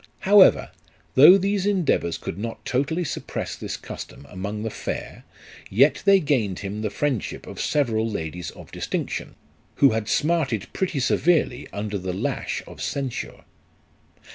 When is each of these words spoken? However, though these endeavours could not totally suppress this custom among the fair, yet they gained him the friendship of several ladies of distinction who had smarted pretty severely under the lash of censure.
However, 0.21 0.71
though 1.13 1.37
these 1.37 1.67
endeavours 1.67 2.17
could 2.17 2.39
not 2.39 2.65
totally 2.65 3.03
suppress 3.03 3.55
this 3.55 3.77
custom 3.77 4.25
among 4.31 4.63
the 4.63 4.71
fair, 4.71 5.25
yet 5.69 6.01
they 6.05 6.19
gained 6.19 6.57
him 6.61 6.81
the 6.81 6.89
friendship 6.89 7.45
of 7.45 7.61
several 7.61 8.09
ladies 8.09 8.49
of 8.49 8.71
distinction 8.71 9.35
who 9.75 9.91
had 9.91 10.07
smarted 10.09 10.73
pretty 10.73 10.99
severely 10.99 11.67
under 11.71 11.99
the 11.99 12.13
lash 12.13 12.63
of 12.65 12.81
censure. 12.81 13.43